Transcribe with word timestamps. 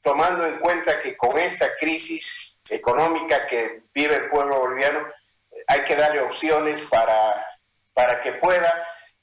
tomando 0.00 0.46
en 0.46 0.58
cuenta 0.58 1.00
que 1.00 1.16
con 1.16 1.38
esta 1.38 1.76
crisis 1.76 2.60
económica 2.70 3.46
que 3.46 3.84
vive 3.94 4.16
el 4.16 4.28
pueblo 4.28 4.60
boliviano, 4.60 5.06
hay 5.66 5.80
que 5.82 5.96
darle 5.96 6.20
opciones 6.20 6.86
para, 6.86 7.46
para 7.92 8.20
que 8.20 8.32
pueda 8.32 8.72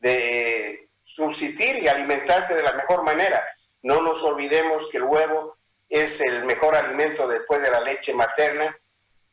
de, 0.00 0.86
subsistir 1.06 1.76
y 1.82 1.88
alimentarse 1.88 2.54
de 2.54 2.62
la 2.64 2.72
mejor 2.72 3.02
manera. 3.04 3.42
No 3.82 4.02
nos 4.02 4.22
olvidemos 4.24 4.88
que 4.90 4.98
el 4.98 5.04
huevo 5.04 5.56
es 5.88 6.20
el 6.20 6.44
mejor 6.44 6.74
alimento 6.74 7.28
después 7.28 7.62
de 7.62 7.70
la 7.70 7.80
leche 7.80 8.12
materna 8.12 8.76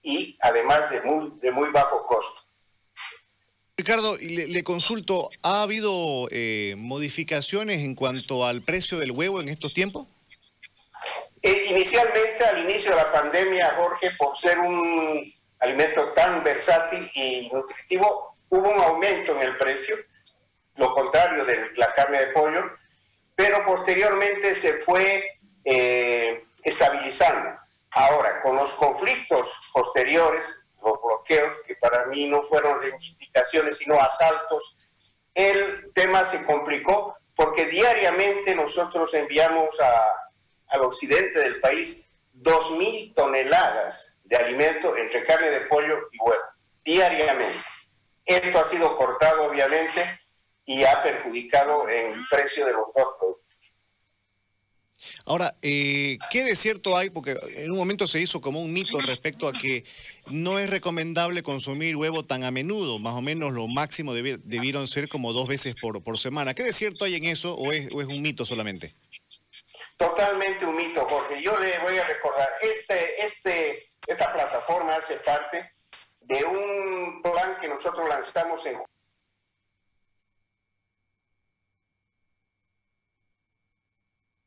y 0.01 0.37
además 0.41 0.89
de 0.91 1.01
muy, 1.01 1.33
de 1.39 1.51
muy 1.51 1.69
bajo 1.71 2.05
costo. 2.05 2.41
Ricardo, 3.75 4.17
le, 4.17 4.63
consulto, 4.63 5.31
¿ha 5.41 5.63
habido 5.63 6.27
eh, 6.29 6.75
modificaciones 6.77 7.79
en 7.79 7.95
cuanto 7.95 8.45
al 8.45 8.61
precio 8.61 8.99
del 8.99 9.11
huevo 9.11 9.41
en 9.41 9.49
estos 9.49 9.73
tiempos? 9.73 10.05
Eh, 11.41 11.65
inicialmente, 11.71 12.45
al 12.45 12.69
inicio 12.69 12.91
de 12.91 12.97
la 12.97 13.11
pandemia, 13.11 13.73
Jorge, 13.75 14.11
por 14.11 14.37
ser 14.37 14.59
un 14.59 15.23
alimento 15.59 16.09
tan 16.09 16.43
versátil 16.43 17.09
y 17.15 17.49
nutritivo, 17.51 18.37
hubo 18.49 18.69
un 18.69 18.79
aumento 18.79 19.35
en 19.35 19.41
el 19.41 19.57
precio, 19.57 19.95
lo 20.75 20.93
contrario 20.93 21.43
de 21.43 21.71
la 21.75 21.91
carne 21.93 22.19
de 22.19 22.27
pollo, 22.27 22.63
pero 23.35 23.65
posteriormente 23.65 24.53
se 24.53 24.73
fue 24.73 25.39
eh, 25.65 26.45
estabilizando. 26.63 27.57
Ahora, 27.89 28.39
con 28.39 28.55
los 28.55 28.71
conflictos 28.73 29.71
posteriores, 29.73 30.62
que 31.23 31.75
para 31.75 32.05
mí 32.07 32.27
no 32.27 32.41
fueron 32.41 32.79
reivindicaciones, 32.79 33.77
sino 33.77 33.99
asaltos, 33.99 34.77
el 35.33 35.91
tema 35.93 36.23
se 36.23 36.45
complicó 36.45 37.17
porque 37.35 37.65
diariamente 37.65 38.55
nosotros 38.55 39.13
enviamos 39.13 39.79
al 40.67 40.81
occidente 40.81 41.39
del 41.39 41.59
país 41.59 42.05
2.000 42.35 43.13
toneladas 43.15 44.19
de 44.23 44.35
alimento 44.35 44.95
entre 44.97 45.23
carne 45.23 45.49
de 45.49 45.61
pollo 45.61 46.07
y 46.11 46.17
huevo, 46.19 46.43
diariamente. 46.83 47.63
Esto 48.25 48.59
ha 48.59 48.63
sido 48.63 48.95
cortado, 48.95 49.45
obviamente, 49.45 50.03
y 50.65 50.83
ha 50.83 51.01
perjudicado 51.01 51.87
el 51.89 52.15
precio 52.29 52.65
de 52.65 52.73
los 52.73 52.93
dos 52.93 53.15
productos. 53.19 53.42
Ahora, 55.25 55.55
eh, 55.61 56.17
¿qué 56.31 56.43
de 56.43 56.55
cierto 56.55 56.97
hay? 56.97 57.09
Porque 57.09 57.37
en 57.55 57.71
un 57.71 57.77
momento 57.77 58.07
se 58.07 58.19
hizo 58.19 58.41
como 58.41 58.61
un 58.61 58.73
mito 58.73 58.99
respecto 58.99 59.47
a 59.47 59.53
que 59.53 59.85
no 60.27 60.59
es 60.59 60.69
recomendable 60.69 61.43
consumir 61.43 61.95
huevo 61.95 62.25
tan 62.25 62.43
a 62.43 62.51
menudo, 62.51 62.99
más 62.99 63.13
o 63.13 63.21
menos 63.21 63.53
lo 63.53 63.67
máximo 63.67 64.13
debieron 64.13 64.87
ser 64.87 65.07
como 65.07 65.31
dos 65.31 65.47
veces 65.47 65.75
por, 65.75 66.03
por 66.03 66.19
semana. 66.19 66.53
¿Qué 66.53 66.63
de 66.63 66.73
cierto 66.73 67.05
hay 67.05 67.15
en 67.15 67.25
eso 67.25 67.53
o 67.53 67.71
es, 67.71 67.89
un 67.93 68.21
mito 68.21 68.45
solamente? 68.45 68.91
Totalmente 69.95 70.65
un 70.65 70.75
mito, 70.75 71.05
Jorge. 71.07 71.41
Yo 71.41 71.57
le 71.57 71.79
voy 71.79 71.97
a 71.97 72.03
recordar, 72.05 72.49
este, 72.61 73.25
este 73.25 73.93
esta 74.07 74.33
plataforma 74.33 74.95
hace 74.95 75.15
parte 75.17 75.73
de 76.19 76.43
un 76.43 77.21
plan 77.21 77.57
que 77.59 77.67
nosotros 77.67 78.07
lanzamos 78.07 78.65
en 78.65 78.77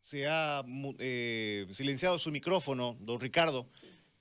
Se 0.06 0.26
ha 0.28 0.64
eh, 1.00 1.66
silenciado 1.72 2.16
su 2.20 2.30
micrófono, 2.30 2.96
don 3.00 3.18
Ricardo. 3.18 3.66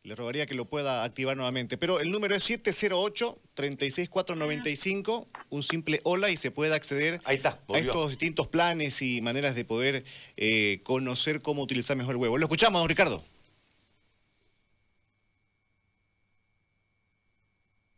Le 0.01 0.16
rogaría 0.16 0.47
que 0.47 0.56
lo 0.56 0.66
pueda 0.66 1.03
activar 1.03 1.38
nuevamente. 1.38 1.78
Pero 1.78 2.00
el 2.00 2.09
número 2.09 2.34
es 2.34 2.50
708-36495, 2.50 5.28
un 5.51 5.62
simple 5.62 6.01
hola 6.03 6.31
y 6.31 6.38
se 6.38 6.50
puede 6.50 6.73
acceder 6.73 7.22
a 7.23 7.34
estos 7.34 8.09
distintos 8.09 8.47
planes 8.47 9.00
y 9.03 9.22
maneras 9.22 9.53
de 9.53 9.63
poder 9.63 10.06
eh, 10.38 10.81
conocer 10.81 11.44
cómo 11.44 11.62
utilizar 11.62 11.96
mejor 11.96 12.16
el 12.16 12.22
huevo. 12.22 12.40
Lo 12.40 12.46
escuchamos, 12.46 12.81
don 12.81 12.90
Ricardo. 12.90 13.23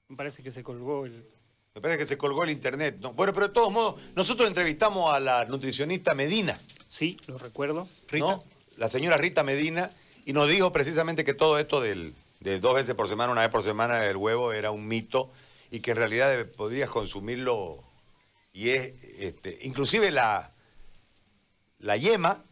Me 0.10 0.18
parece 0.18 0.44
que 0.44 0.52
se 0.52 0.62
colgó 0.62 1.06
el... 1.06 1.26
Me 1.74 1.80
parece 1.80 2.00
que 2.00 2.06
se 2.06 2.18
colgó 2.18 2.44
el 2.44 2.50
internet. 2.50 2.98
bueno, 3.16 3.32
pero 3.32 3.48
de 3.48 3.54
todos 3.54 3.72
modos, 3.72 3.96
nosotros 4.14 4.50
entrevistamos 4.50 5.14
a 5.14 5.22
la 5.22 5.46
nutricionista 5.46 6.14
Medina. 6.14 6.60
Sí, 6.88 7.18
lo 7.28 7.38
recuerdo. 7.38 7.88
¿No? 8.14 8.44
La 8.76 8.90
señora 8.90 9.18
Rita 9.18 9.44
Medina, 9.44 9.92
y 10.26 10.34
nos 10.34 10.50
dijo 10.50 10.72
precisamente 10.72 11.26
que 11.26 11.34
todo 11.34 11.58
esto 11.60 11.82
del, 11.82 12.14
de 12.40 12.60
dos 12.60 12.76
veces 12.76 12.96
por 12.96 13.08
semana, 13.08 13.32
una 13.32 13.42
vez 13.42 13.50
por 13.50 13.64
semana 13.64 14.06
el 14.06 14.18
huevo 14.18 14.54
era 14.54 14.72
un 14.72 14.88
mito 14.88 15.32
y 15.72 15.80
que 15.80 15.92
en 15.92 15.98
realidad 15.98 16.46
podrías 16.56 16.90
consumirlo 16.90 17.84
y 18.54 18.70
es, 18.70 18.94
este, 19.20 19.60
inclusive 19.62 20.12
la, 20.12 20.52
la 21.80 21.96
yema, 21.96 22.44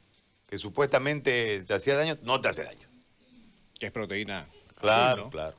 que 0.48 0.60
supuestamente 0.60 1.64
te 1.64 1.74
hacía 1.74 1.96
daño, 1.96 2.18
no 2.22 2.42
te 2.42 2.50
hace 2.50 2.64
daño. 2.64 2.88
Que 3.80 3.88
es 3.88 3.92
proteína. 3.92 4.48
Claro, 4.76 5.30
claro. 5.32 5.58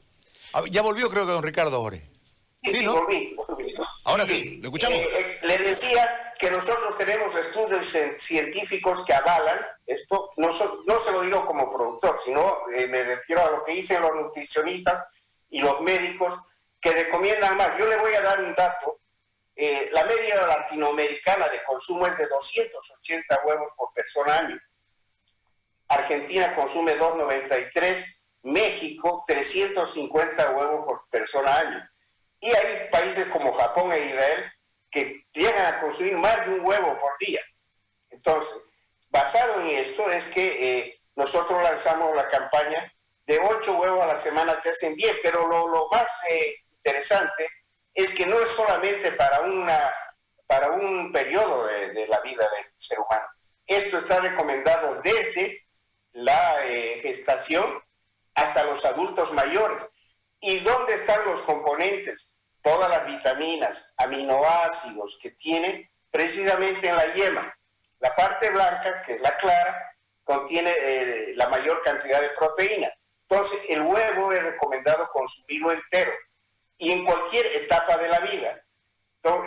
Ah, 0.52 0.62
ya 0.70 0.82
volvió 0.82 1.10
creo 1.10 1.26
que 1.26 1.32
don 1.32 1.42
Ricardo 1.42 1.80
Jorge. 1.80 2.08
Sí, 2.62 2.74
sí, 2.76 2.86
volví, 2.86 3.36
Ahora 4.06 4.24
sí, 4.24 4.58
lo 4.62 4.68
escuchamos. 4.68 4.98
Eh, 4.98 5.08
eh, 5.18 5.38
le 5.42 5.58
decía 5.58 6.32
que 6.38 6.48
nosotros 6.48 6.96
tenemos 6.96 7.34
estudios 7.34 7.92
científicos 8.18 9.04
que 9.04 9.12
avalan 9.12 9.58
esto, 9.84 10.30
no, 10.36 10.48
no 10.86 10.98
se 11.00 11.10
lo 11.10 11.22
digo 11.22 11.44
como 11.44 11.72
productor, 11.72 12.16
sino 12.16 12.70
eh, 12.72 12.86
me 12.86 13.02
refiero 13.02 13.44
a 13.44 13.50
lo 13.50 13.64
que 13.64 13.72
dicen 13.72 14.00
los 14.00 14.14
nutricionistas 14.14 15.04
y 15.50 15.60
los 15.60 15.80
médicos 15.80 16.38
que 16.80 16.92
recomiendan 16.92 17.56
más. 17.56 17.76
Yo 17.78 17.86
le 17.86 17.96
voy 17.96 18.14
a 18.14 18.20
dar 18.20 18.44
un 18.44 18.54
dato. 18.54 19.00
la 19.56 20.04
media 20.04 20.46
latinoamericana 20.46 21.48
de 21.48 21.64
consumo 21.64 22.06
es 22.06 22.16
de 22.16 22.28
280 22.28 23.40
huevos 23.44 23.72
por 23.76 23.92
persona 23.92 24.38
año. 24.38 24.60
Argentina 25.88 26.54
consume 26.54 26.94
293 26.94 28.24
México 28.42 29.24
350 29.26 30.50
huevos 30.52 30.84
por 30.86 31.08
persona 31.10 31.56
año. 31.56 31.90
Y 32.40 32.50
hay 32.50 32.88
países 32.90 33.26
como 33.28 33.52
Japón 33.52 33.92
e 33.92 34.06
Israel 34.06 34.52
que 34.90 35.26
llegan 35.32 35.74
a 35.74 35.78
consumir 35.78 36.16
más 36.18 36.46
de 36.46 36.54
un 36.54 36.64
huevo 36.64 36.96
por 36.98 37.18
día. 37.18 37.40
Entonces, 38.10 38.56
basado 39.08 39.60
en 39.60 39.70
esto 39.78 40.10
es 40.10 40.26
que 40.26 40.78
eh, 40.78 41.00
nosotros 41.14 41.62
lanzamos 41.62 42.14
la 42.14 42.28
campaña 42.28 42.92
de 43.26 43.38
8 43.38 43.78
huevos 43.78 44.04
a 44.04 44.06
la 44.06 44.16
semana 44.16 44.60
te 44.62 44.70
hacen 44.70 44.94
bien, 44.94 45.16
pero 45.22 45.46
lo, 45.46 45.88
más 45.88 46.10
eh, 46.30 46.54
interesante 46.70 47.48
es 47.92 48.14
que 48.14 48.26
no 48.26 48.40
es 48.40 48.48
solamente 48.48 49.10
para, 49.12 49.40
una, 49.40 49.92
para 50.46 50.70
un 50.70 51.10
periodo 51.10 51.66
de, 51.66 51.92
de 51.92 52.06
la 52.06 52.20
vida 52.20 52.48
del 52.50 52.66
ser 52.76 53.00
humano, 53.00 53.26
Esto 53.66 53.98
está 53.98 54.20
recomendado 54.20 55.00
desde 55.02 55.66
la 56.12 56.64
eh, 56.66 56.98
gestación 57.02 57.82
hasta 58.34 58.64
los 58.64 58.84
adultos 58.84 59.32
mayores. 59.32 59.86
¿Y 60.40 60.60
dónde 60.60 60.94
están 60.94 61.24
los 61.24 61.40
componentes? 61.42 62.36
Todas 62.62 62.90
las 62.90 63.06
vitaminas, 63.06 63.94
aminoácidos 63.96 65.18
que 65.22 65.30
tiene 65.30 65.90
precisamente 66.10 66.88
en 66.88 66.96
la 66.96 67.12
yema. 67.14 67.56
La 68.00 68.14
parte 68.14 68.50
blanca, 68.50 69.02
que 69.02 69.14
es 69.14 69.20
la 69.20 69.36
clara, 69.36 69.96
contiene 70.24 70.74
eh, 70.78 71.32
la 71.36 71.48
mayor 71.48 71.80
cantidad 71.82 72.20
de 72.20 72.30
proteína. 72.30 72.92
Entonces, 73.28 73.60
el 73.68 73.82
huevo 73.82 74.32
es 74.32 74.42
recomendado 74.42 75.08
consumirlo 75.08 75.72
entero 75.72 76.12
y 76.78 76.92
en 76.92 77.04
cualquier 77.04 77.46
etapa 77.46 77.96
de 77.98 78.08
la 78.08 78.20
vida. 78.20 78.62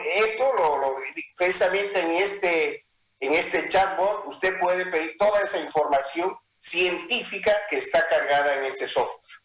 Esto 0.03 0.97
precisamente 1.37 1.99
en 1.99 2.11
este, 2.11 2.85
en 3.19 3.33
este 3.33 3.69
chatbot 3.69 4.25
usted 4.27 4.59
puede 4.59 4.85
pedir 4.87 5.15
toda 5.17 5.41
esa 5.41 5.59
información 5.59 6.37
científica 6.59 7.55
que 7.69 7.77
está 7.77 8.05
cargada 8.07 8.55
en 8.55 8.65
ese 8.65 8.87
software. 8.87 9.38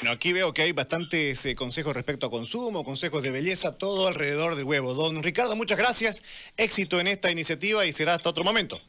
Bueno, 0.00 0.12
aquí 0.14 0.32
veo 0.32 0.54
que 0.54 0.62
hay 0.62 0.72
bastantes 0.72 1.44
eh, 1.44 1.54
consejos 1.54 1.94
respecto 1.94 2.26
a 2.26 2.30
consumo, 2.30 2.84
consejos 2.84 3.22
de 3.22 3.30
belleza, 3.30 3.76
todo 3.76 4.08
alrededor 4.08 4.54
del 4.56 4.64
huevo. 4.64 4.94
Don 4.94 5.22
Ricardo, 5.22 5.54
muchas 5.54 5.78
gracias. 5.78 6.22
Éxito 6.56 7.00
en 7.00 7.08
esta 7.08 7.30
iniciativa 7.30 7.84
y 7.84 7.92
será 7.92 8.14
hasta 8.14 8.30
otro 8.30 8.44
momento. 8.44 8.80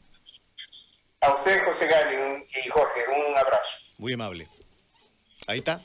A 1.20 1.32
usted, 1.34 1.64
José 1.64 1.86
Gali 1.86 2.44
y 2.64 2.68
Jorge, 2.68 3.00
un 3.28 3.36
abrazo. 3.36 3.78
Muy 3.98 4.12
amable. 4.12 4.48
Ahí 5.46 5.58
está. 5.58 5.80